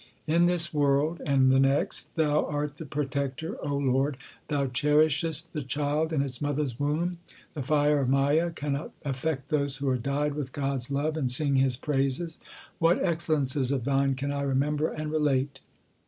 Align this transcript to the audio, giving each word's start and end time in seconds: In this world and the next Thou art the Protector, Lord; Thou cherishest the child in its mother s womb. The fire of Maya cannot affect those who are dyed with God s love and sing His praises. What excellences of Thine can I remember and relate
In 0.25 0.47
this 0.47 0.73
world 0.73 1.21
and 1.27 1.51
the 1.51 1.59
next 1.59 2.15
Thou 2.15 2.43
art 2.47 2.77
the 2.77 2.87
Protector, 2.87 3.55
Lord; 3.63 4.17
Thou 4.47 4.65
cherishest 4.65 5.53
the 5.53 5.61
child 5.61 6.11
in 6.11 6.23
its 6.23 6.41
mother 6.41 6.63
s 6.63 6.79
womb. 6.79 7.19
The 7.53 7.61
fire 7.61 7.99
of 7.99 8.09
Maya 8.09 8.49
cannot 8.49 8.93
affect 9.05 9.49
those 9.49 9.77
who 9.77 9.87
are 9.89 9.97
dyed 9.99 10.33
with 10.33 10.53
God 10.53 10.77
s 10.77 10.89
love 10.89 11.17
and 11.17 11.29
sing 11.29 11.57
His 11.57 11.77
praises. 11.77 12.39
What 12.79 12.97
excellences 13.05 13.71
of 13.71 13.85
Thine 13.85 14.15
can 14.15 14.31
I 14.31 14.41
remember 14.41 14.89
and 14.91 15.11
relate 15.11 15.59